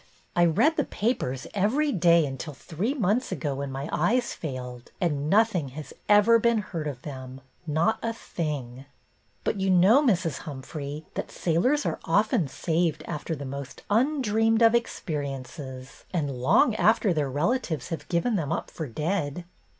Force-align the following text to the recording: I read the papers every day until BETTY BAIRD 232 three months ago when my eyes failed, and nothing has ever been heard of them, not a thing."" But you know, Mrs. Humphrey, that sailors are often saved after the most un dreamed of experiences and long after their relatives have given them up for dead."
I 0.35 0.45
read 0.45 0.77
the 0.77 0.83
papers 0.83 1.45
every 1.53 1.91
day 1.91 2.25
until 2.25 2.53
BETTY 2.53 2.59
BAIRD 2.59 2.69
232 2.69 2.75
three 2.75 2.93
months 2.99 3.31
ago 3.31 3.53
when 3.53 3.71
my 3.71 3.87
eyes 3.91 4.33
failed, 4.33 4.91
and 4.99 5.29
nothing 5.29 5.67
has 5.77 5.93
ever 6.09 6.39
been 6.39 6.57
heard 6.57 6.87
of 6.87 7.03
them, 7.03 7.39
not 7.67 7.99
a 8.01 8.11
thing."" 8.11 8.85
But 9.43 9.59
you 9.59 9.69
know, 9.69 10.01
Mrs. 10.01 10.39
Humphrey, 10.39 11.05
that 11.13 11.29
sailors 11.29 11.85
are 11.85 11.99
often 12.03 12.47
saved 12.47 13.03
after 13.05 13.35
the 13.35 13.45
most 13.45 13.83
un 13.91 14.23
dreamed 14.23 14.63
of 14.63 14.73
experiences 14.73 16.03
and 16.11 16.31
long 16.31 16.73
after 16.77 17.13
their 17.13 17.29
relatives 17.29 17.89
have 17.89 18.09
given 18.09 18.35
them 18.35 18.51
up 18.51 18.71
for 18.71 18.87
dead." 18.87 19.43